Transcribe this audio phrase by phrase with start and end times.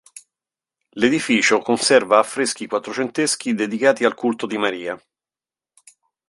[0.97, 4.99] L'edificio conserva affreschi quattrocenteschi dedicati al culto di Maria.